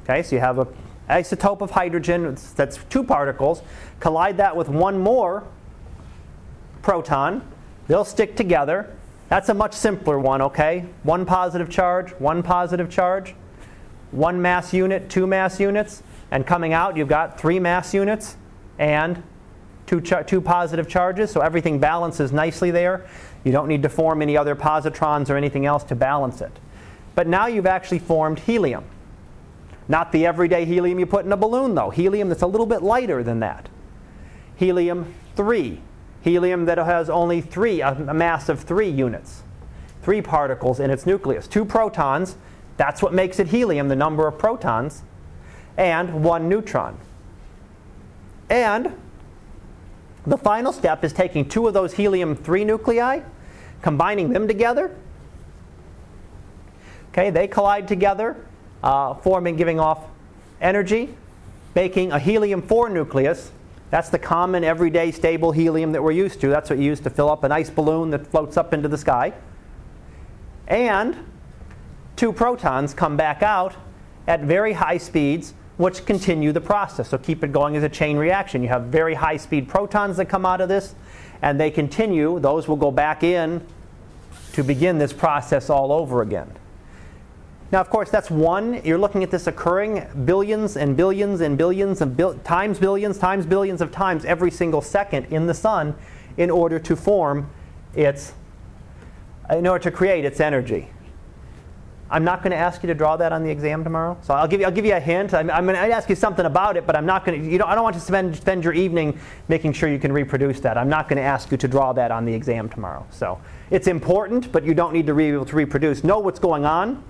[0.05, 0.69] Okay, so you have an
[1.09, 3.63] isotope of hydrogen that's two particles.
[4.01, 5.45] Collide that with one more
[6.83, 7.43] proton.
[7.89, 8.95] They'll stick together.
[9.29, 10.85] That's a much simpler one, okay?
[11.03, 13.35] One positive charge, one positive charge,
[14.11, 16.03] one mass unit, two mass units.
[16.31, 18.37] And coming out, you've got three mass units
[18.79, 19.23] and
[19.87, 21.31] two, char- two positive charges.
[21.31, 23.07] So everything balances nicely there.
[23.45, 26.53] You don't need to form any other positrons or anything else to balance it.
[27.15, 28.85] But now you've actually formed helium.
[29.87, 31.91] Not the everyday helium you put in a balloon, though.
[31.91, 33.69] Helium that's a little bit lighter than that.
[34.57, 35.81] Helium 3.
[36.23, 39.43] Helium that has only three, a mass of three units.
[40.01, 41.47] Three particles in its nucleus.
[41.47, 42.37] Two protons.
[42.79, 45.03] That's what makes it helium, the number of protons.
[45.77, 46.99] And one neutron.
[48.49, 48.95] And
[50.27, 53.21] the final step is taking two of those helium 3 nuclei
[53.83, 54.97] combining them together.
[57.11, 58.37] Okay, they collide together,
[58.83, 60.05] uh, forming, giving off
[60.61, 61.15] energy,
[61.75, 63.53] making a helium 4 nucleus.
[63.91, 66.49] That's the common, everyday, stable helium that we're used to.
[66.49, 68.99] That's what you use to fill up an ice balloon that floats up into the
[68.99, 69.35] sky.
[70.67, 71.17] And
[72.17, 73.77] two protons come back out
[74.27, 77.09] at very high speeds, which continue the process.
[77.09, 78.63] So keep it going as a chain reaction.
[78.63, 80.95] You have very high speed protons that come out of this,
[81.43, 82.39] and they continue.
[82.39, 83.67] Those will go back in
[84.53, 86.51] to begin this process all over again.
[87.73, 88.81] Now, of course, that's one.
[88.85, 93.47] You're looking at this occurring billions and billions and billions and bil- times billions times
[93.47, 95.97] billions of times every single second in the sun
[96.37, 97.51] in order to form
[97.95, 98.33] its,
[99.51, 100.91] in order to create its energy.
[102.11, 104.17] I'm not going to ask you to draw that on the exam tomorrow.
[104.23, 105.33] So I'll give you, I'll give you a hint.
[105.33, 107.59] I'm, I'm going to ask you something about it, but I'm not going to, you
[107.59, 110.77] know, I don't want to spend, spend your evening making sure you can reproduce that.
[110.77, 113.07] I'm not going to ask you to draw that on the exam tomorrow.
[113.11, 113.41] So
[113.71, 116.05] it's important, but you don't need to be able to reproduce.
[116.05, 117.03] Know what's going on,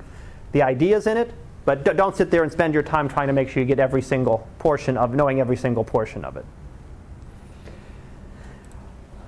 [0.53, 3.49] the ideas in it, but don't sit there and spend your time trying to make
[3.49, 6.45] sure you get every single portion of, knowing every single portion of it.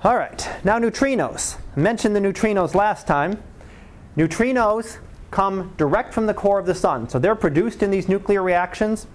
[0.03, 1.57] All right, now neutrinos.
[1.75, 3.41] I mentioned the neutrinos last time.
[4.15, 4.99] Neutrinos
[5.31, 7.09] come direct from the core of the sun.
[7.09, 9.07] So they're produced in these nuclear reactions.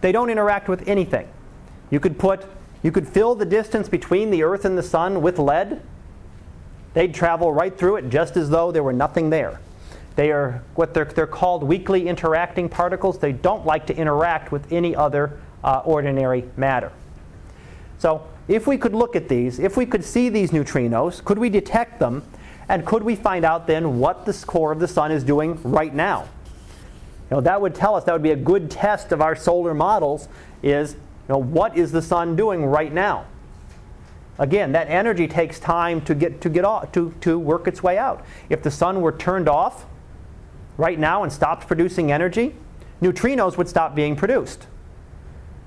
[0.00, 1.28] They don't interact with anything.
[1.90, 2.46] You could put
[2.82, 5.82] you could fill the distance between the earth and the sun with lead.
[6.94, 9.60] They'd travel right through it just as though there were nothing there.
[10.14, 13.18] They are what they're, they're called weakly interacting particles.
[13.18, 16.92] They don't like to interact with any other uh, ordinary matter.
[17.98, 21.50] So if we could look at these, if we could see these neutrinos, could we
[21.50, 22.22] detect them
[22.68, 25.94] and could we find out then what the core of the sun is doing right
[25.94, 26.28] now?
[27.30, 29.74] You know, that would tell us, that would be a good test of our solar
[29.74, 30.28] models
[30.62, 30.98] is, you
[31.28, 33.26] know, what is the sun doing right now?
[34.38, 37.96] Again, that energy takes time to get to get off, to, to work its way
[37.96, 38.24] out.
[38.50, 39.86] If the sun were turned off
[40.76, 42.54] right now and stopped producing energy,
[43.00, 44.66] neutrinos would stop being produced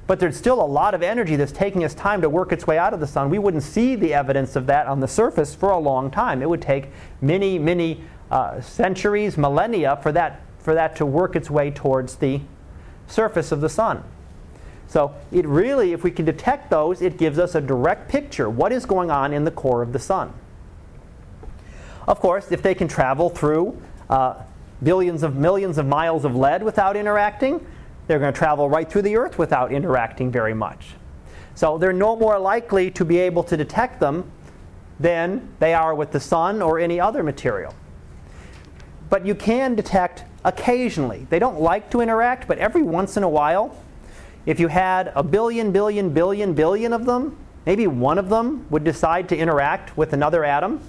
[0.10, 2.80] but there's still a lot of energy that's taking us time to work its way
[2.80, 3.30] out of the sun.
[3.30, 6.42] We wouldn't see the evidence of that on the surface for a long time.
[6.42, 6.88] It would take
[7.22, 12.42] many, many uh, centuries, millennia for that, for that to work its way towards the
[13.06, 14.04] surface of the sun.
[14.88, 18.72] So it really, if we can detect those, it gives us a direct picture what
[18.72, 20.34] is going on in the core of the sun.
[22.08, 24.42] Of course, if they can travel through uh,
[24.82, 27.64] billions of millions of miles of lead without interacting,
[28.10, 30.96] they're going to travel right through the Earth without interacting very much.
[31.54, 34.32] So they're no more likely to be able to detect them
[35.00, 37.76] than they are with the sun or any other material.
[39.12, 41.28] But you can detect occasionally.
[41.30, 43.78] They don't like to interact, but every once in a while,
[44.48, 48.84] if you had a billion, billion, billion, billion of them, maybe one of them would
[48.84, 50.82] decide to interact with another atom,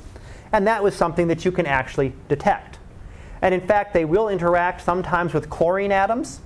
[0.52, 2.78] and that was something that you can actually detect.
[3.42, 6.40] And in fact, they will interact sometimes with chlorine atoms.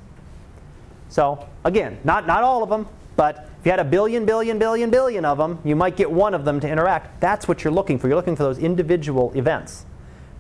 [1.08, 4.90] So, again, not, not all of them, but if you had a billion, billion, billion,
[4.90, 7.20] billion of them, you might get one of them to interact.
[7.20, 8.08] That's what you're looking for.
[8.08, 9.86] You're looking for those individual events,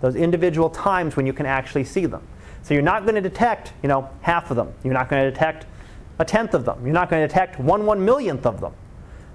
[0.00, 2.26] those individual times when you can actually see them.
[2.62, 4.72] So you're not going to detect, you know, half of them.
[4.82, 5.66] You're not going to detect
[6.18, 6.84] a tenth of them.
[6.84, 8.72] You're not going to detect one one millionth of them.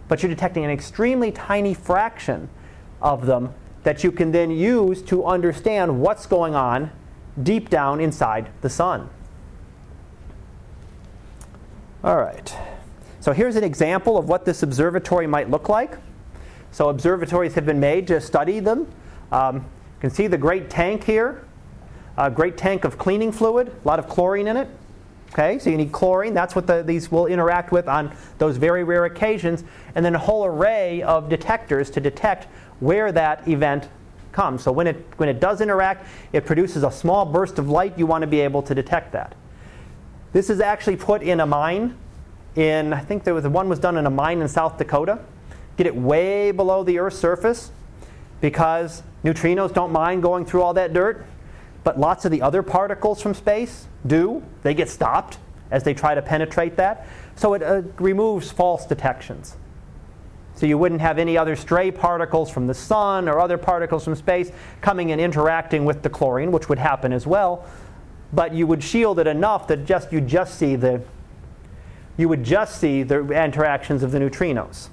[0.08, 2.50] But you're detecting an extremely tiny fraction
[3.02, 6.92] of them that you can then use to understand what's going on
[7.42, 9.10] deep down inside the sun.
[12.02, 12.56] All right.
[13.20, 15.98] So here's an example of what this observatory might look like.
[16.72, 18.90] So observatories have been made to study them.
[19.34, 21.44] Um, you can see the great tank here,
[22.16, 24.70] a great tank of cleaning fluid, a lot of chlorine in it.
[25.34, 26.34] Okay, so you need chlorine.
[26.34, 29.66] That's what the, these will interact with on those very rare occasions.
[29.94, 32.46] And then a whole array of detectors to detect
[32.80, 33.90] where that event
[34.32, 34.64] comes.
[34.64, 38.00] So when it, when it does interact, it produces a small burst of light.
[38.00, 39.36] You want to be able to detect that.
[40.32, 41.98] This is actually put in a mine
[42.56, 45.20] in, I think there was one was done in a mine in South Dakota.
[45.78, 47.72] Get it way below the Earth's surface
[48.42, 51.26] because neutrinos don't mind going through all that dirt,
[51.84, 54.44] but lots of the other particles from space do.
[54.63, 55.39] They get stopped
[55.72, 57.08] as they try to penetrate that.
[57.36, 59.56] So it uh, removes false detections.
[60.56, 64.15] So you wouldn't have any other stray particles from the sun or other particles from
[64.15, 67.65] space coming and interacting with the chlorine, which would happen as well.
[68.32, 71.02] But you would shield it enough that just you just see the
[72.18, 74.89] you would just see the interactions of the neutrinos.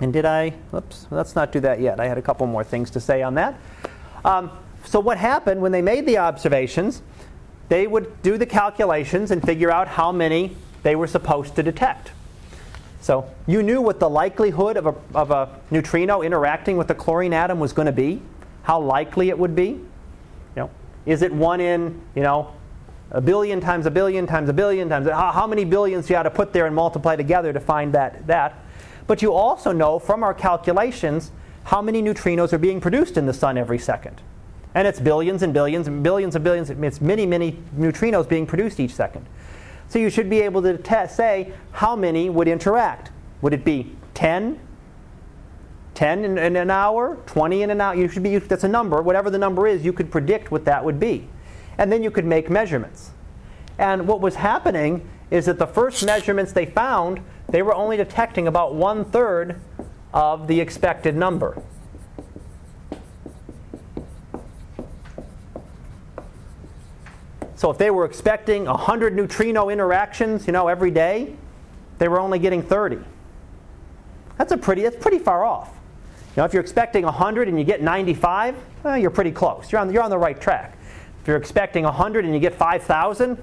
[0.00, 0.52] And did I?
[0.74, 2.00] Oops, let's not do that yet.
[2.00, 3.54] I had a couple more things to say on that.
[4.24, 4.50] Um,
[4.84, 7.02] so what happened when they made the observations?
[7.68, 12.10] They would do the calculations and figure out how many they were supposed to detect.
[13.00, 17.32] So you knew what the likelihood of a, of a neutrino interacting with a chlorine
[17.32, 18.22] atom was going to be,
[18.64, 19.80] how likely it would be.
[21.06, 22.54] Is it one in, you know,
[23.12, 26.22] a billion times a billion times a billion times how, how many billions you got
[26.22, 28.64] to put there and multiply together to find that that.
[29.06, 31.30] But you also know from our calculations
[31.64, 34.22] how many neutrinos are being produced in the sun every second.
[34.74, 36.70] And it's billions and billions and billions and billions.
[36.70, 39.26] It's many, many neutrinos being produced each second.
[39.88, 43.10] So you should be able to test, say how many would interact.
[43.42, 44.58] Would it be 10?
[45.94, 47.16] 10 in, in, an hour?
[47.26, 47.94] 20 in an hour?
[47.94, 49.02] You should be, that's a number.
[49.02, 51.28] Whatever the number is, you could predict what that would be.
[51.78, 53.10] And then you could make measurements.
[53.78, 58.46] And what was happening is that the first measurements they found, they were only detecting
[58.46, 59.60] about one third
[60.12, 61.60] of the expected number.
[67.56, 71.36] So if they were expecting 100 neutrino interactions, you know, every day,
[71.98, 72.98] they were only getting 30.
[74.36, 75.72] That's a pretty that's pretty far off.
[76.36, 79.70] Know, if you're expecting 100 and you get 95, well, you're pretty close.
[79.70, 80.78] You're on, you're on the right track.
[81.20, 83.36] If you're expecting 100 and you get 5,000,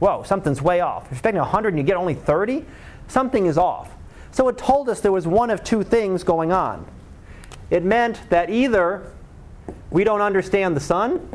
[0.00, 1.04] whoa, something's way off.
[1.04, 2.64] If you're expecting 100 and you get only 30,
[3.06, 3.94] something is off.
[4.32, 6.86] So it told us there was one of two things going on.
[7.70, 9.10] It meant that either
[9.90, 11.28] we don't understand the sun,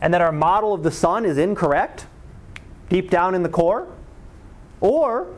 [0.00, 2.04] and that our model of the sun is incorrect
[2.90, 3.88] deep down in the core.
[4.84, 5.28] Or,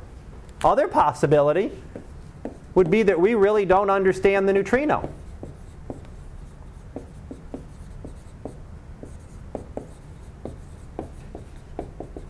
[0.64, 1.70] other possibility
[2.74, 5.08] would be that we really don't understand the neutrino.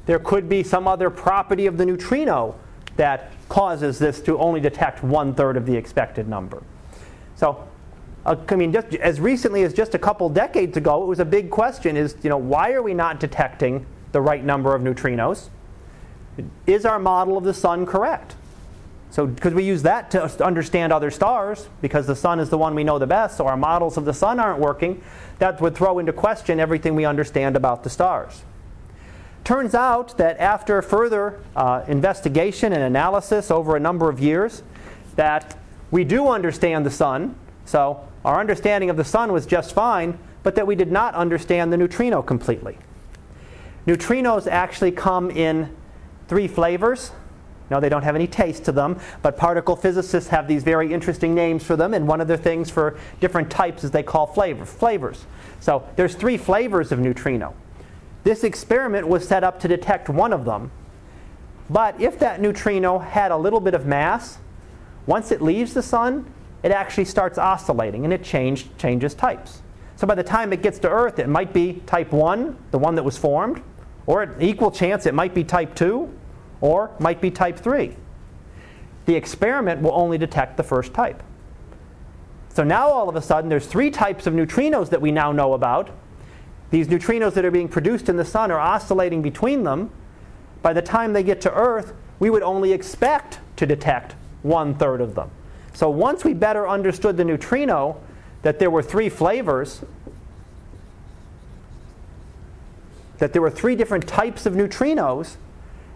[0.05, 2.55] There could be some other property of the neutrino
[2.97, 6.63] that causes this to only detect one third of the expected number.
[7.35, 7.67] So
[8.27, 11.25] uh, I mean, just as recently as just a couple decades ago, it was a
[11.25, 15.49] big question: is you know why are we not detecting the right number of neutrinos?
[16.67, 18.35] Is our model of the sun correct?
[19.11, 22.75] So, because we use that to understand other stars, because the sun is the one
[22.75, 25.03] we know the best, so our models of the sun aren't working,
[25.39, 28.43] that would throw into question everything we understand about the stars.
[29.45, 34.63] Turns out that after further uh, investigation and analysis over a number of years,
[35.15, 35.57] that
[35.91, 37.37] we do understand the sun.
[37.65, 41.73] So our understanding of the sun was just fine, but that we did not understand
[41.73, 42.77] the neutrino completely.
[43.87, 45.75] Neutrinos actually come in
[46.29, 47.13] three flavors.
[47.71, 51.35] No, they don't have any taste to them, but particle physicists have these very interesting
[51.35, 54.65] names for them, and one of the things for different types is they call flavor,
[54.65, 55.27] flavors.
[55.61, 57.55] So there's three flavors of neutrino.
[58.23, 60.71] This experiment was set up to detect one of them,
[61.69, 64.39] but if that neutrino had a little bit of mass,
[65.07, 69.63] once it leaves the sun, it actually starts oscillating and it changed, changes types.
[69.97, 72.95] So by the time it gets to Earth, it might be type 1, the one
[72.97, 73.63] that was formed,
[74.07, 76.13] or equal chance it might be type 2,
[76.61, 77.97] or might be type 3.
[79.07, 81.23] The experiment will only detect the first type.
[82.49, 85.53] So now all of a sudden there's three types of neutrinos that we now know
[85.53, 85.91] about.
[86.71, 89.91] These neutrinos that are being produced in the sun are oscillating between them.
[90.63, 95.01] By the time they get to Earth, we would only expect to detect one third
[95.01, 95.31] of them.
[95.75, 98.01] So once we better understood the neutrino,
[98.43, 99.83] that there were three flavors,
[103.19, 105.37] that there were three different types of neutrinos,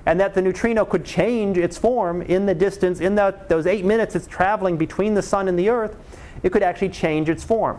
[0.06, 3.84] and that the neutrino could change its form in the distance, in the, those eight
[3.84, 5.96] minutes it's traveling between the sun and the earth,
[6.42, 7.78] it could actually change its form.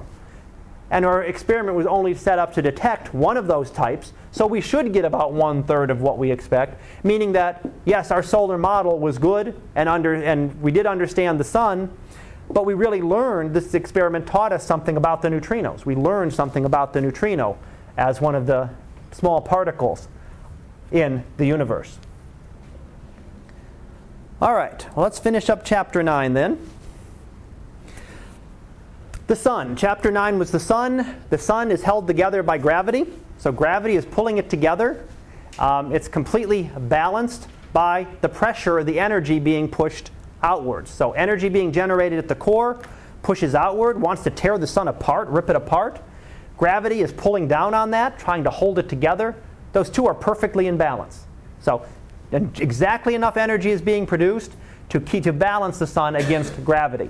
[0.92, 4.62] And our experiment was only set up to detect one of those types, so we
[4.62, 9.00] should get about one third of what we expect, meaning that, yes, our solar model
[9.00, 11.92] was good and, under, and we did understand the sun,
[12.50, 15.86] but we really learned, this experiment taught us something about the neutrinos.
[15.86, 17.58] We learned something about the neutrino
[17.98, 18.70] as one of the
[19.12, 20.07] small particles
[20.91, 21.99] in the universe.
[24.41, 26.57] All right, well, let's finish up chapter 9 then.
[29.28, 29.76] The sun.
[29.76, 31.22] Chapter 9 was the sun.
[31.30, 33.05] The sun is held together by gravity.
[33.38, 35.05] So gravity is pulling it together.
[35.57, 40.12] Um, it's completely balanced by the pressure, the energy being pushed
[40.43, 40.89] outwards.
[40.89, 42.82] So energy being generated at the core
[43.22, 46.01] pushes outward, wants to tear the sun apart, rip it apart.
[46.62, 49.36] Gravity is pulling down on that, trying to hold it together.
[49.74, 51.26] Those two are perfectly in balance.
[51.59, 51.84] So
[52.32, 54.51] exactly enough energy is being produced
[54.89, 57.09] to, keep, to balance the sun against gravity.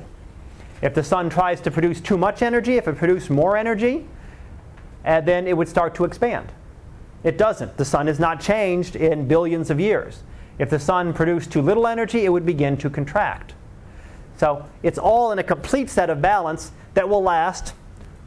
[0.82, 4.08] If the sun tries to produce too much energy, if it produced more energy,
[5.04, 6.50] uh, then it would start to expand.
[7.26, 7.76] It doesn't.
[7.76, 10.24] The sun has not changed in billions of years.
[10.60, 13.54] If the sun produced too little energy, it would begin to contract.
[14.38, 17.74] So it's all in a complete set of balance that will last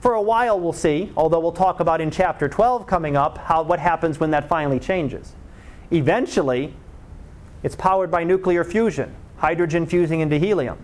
[0.05, 3.63] for a while, we'll see, although we'll talk about in chapter 12 coming up how,
[3.63, 5.33] what happens when that finally changes.
[5.91, 6.75] Eventually,
[7.63, 10.77] it's powered by nuclear fusion, hydrogen fusing into helium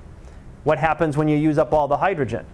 [0.64, 2.46] what happens when you use up all the hydrogen,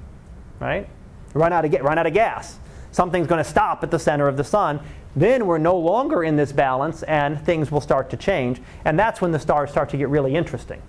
[0.59, 0.89] right?
[1.35, 2.59] Run out of, run out of gas.
[2.91, 4.81] Something's going to stop at the center of the sun.
[5.15, 8.61] Then we're no longer in this balance and things will start to change.
[8.85, 10.83] And that's when the stars start to get really interesting.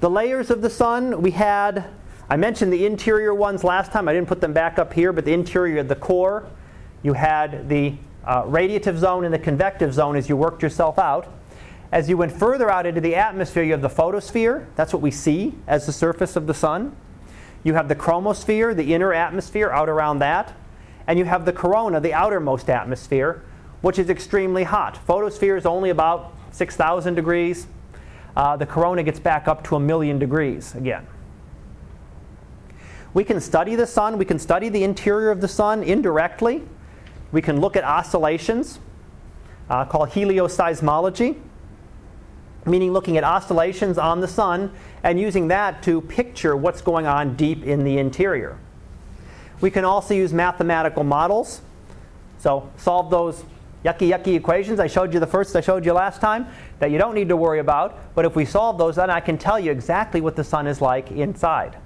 [0.00, 1.84] The layers of the sun, we had,
[2.30, 4.08] I mentioned the interior ones last time.
[4.08, 6.48] I didn't put them back up here, but the interior, the core,
[7.02, 11.26] you had the uh, radiative zone and the convective zone as you worked yourself out.
[11.90, 14.68] As you went further out into the atmosphere, you have the photosphere.
[14.76, 16.94] That's what we see as the surface of the sun.
[17.64, 20.54] You have the chromosphere, the inner atmosphere out around that.
[21.08, 23.42] And you have the corona, the outermost atmosphere,
[23.80, 24.96] which is extremely hot.
[25.04, 27.66] Photosphere is only about 6,000 degrees.
[28.36, 31.04] Uh, the corona gets back up to a million degrees again.
[33.12, 34.18] We can study the sun.
[34.18, 36.62] We can study the interior of the sun indirectly.
[37.32, 38.78] We can look at oscillations
[39.68, 41.36] uh, called helioseismology
[42.66, 47.36] meaning looking at oscillations on the sun and using that to picture what's going on
[47.36, 48.58] deep in the interior.
[49.60, 51.60] We can also use mathematical models.
[52.38, 53.44] So solve those
[53.84, 56.46] yucky, yucky equations I showed you the first I showed you last time
[56.78, 58.14] that you don't need to worry about.
[58.14, 60.80] But if we solve those, then I can tell you exactly what the sun is
[60.80, 61.76] like inside.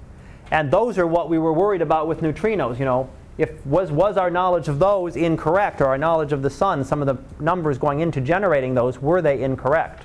[0.51, 2.79] And those are what we were worried about with neutrinos.
[2.79, 6.49] You know, if was was our knowledge of those incorrect, or our knowledge of the
[6.49, 10.03] sun, some of the numbers going into generating those, were they incorrect?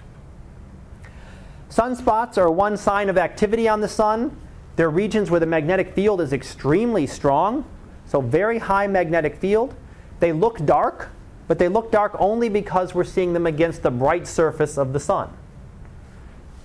[1.70, 4.36] Sunspots are one sign of activity on the sun.
[4.74, 7.64] They're regions where the magnetic field is extremely strong,
[8.07, 9.74] so very high magnetic field.
[10.18, 11.11] They look dark,
[11.47, 15.01] but they look dark only because we're seeing them against the bright surface of the
[15.01, 15.32] sun.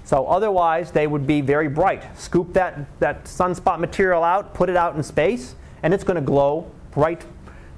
[0.05, 2.17] So otherwise, they would be very bright.
[2.17, 6.21] Scoop that, that sunspot material out, put it out in space, and it's going to
[6.21, 7.25] glow bright.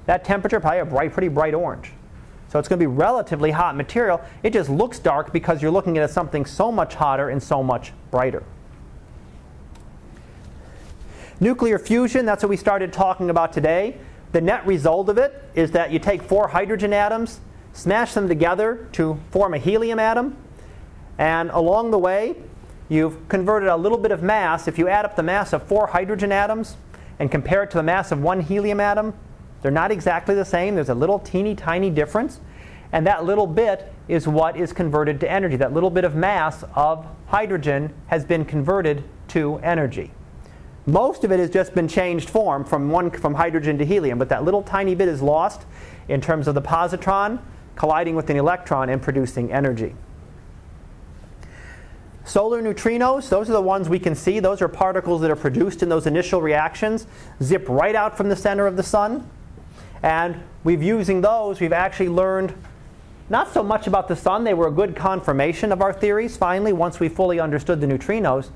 [0.08, 1.94] That temperature, probably a bright, pretty bright orange.
[2.50, 4.22] So it's going to be relatively hot material.
[4.44, 7.94] It just looks dark because you're looking at something so much hotter and so much
[8.12, 8.44] brighter.
[11.40, 13.98] Nuclear fusion, that's what we started talking about today.
[14.34, 17.40] The net result of it is that you take four hydrogen atoms,
[17.72, 20.36] smash them together to form a helium atom,
[21.18, 22.36] and along the way,
[22.90, 24.68] you've converted a little bit of mass.
[24.68, 26.78] If you add up the mass of four hydrogen atoms
[27.20, 29.14] and compare it to the mass of one helium atom,
[29.62, 30.76] they're not exactly the same.
[30.76, 32.40] There's a little teeny tiny difference.
[32.92, 35.58] And that little bit is what is converted to energy.
[35.58, 40.12] That little bit of mass of hydrogen has been converted to energy.
[40.86, 44.30] Most of it has just been changed form from, one, from hydrogen to helium, but
[44.30, 45.64] that little tiny bit is lost
[46.08, 47.42] in terms of the positron
[47.76, 49.94] colliding with an electron and producing energy.
[52.28, 54.42] Solar neutrinos, those are the ones we can see.
[54.42, 57.08] Those are particles that are produced in those initial reactions,
[57.42, 59.30] zip right out from the center of the sun.
[60.04, 62.54] And we've using those, we've actually learned
[63.30, 64.44] not so much about the sun.
[64.44, 68.50] They were a good confirmation of our theories finally once we fully understood the neutrinos.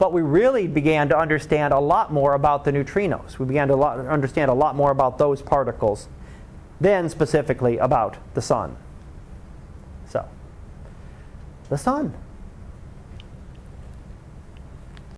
[0.00, 3.38] but we really began to understand a lot more about the neutrinos.
[3.38, 6.08] We began to understand a lot more about those particles
[6.80, 8.76] than specifically about the sun.
[10.08, 10.26] So,
[11.68, 12.14] the sun.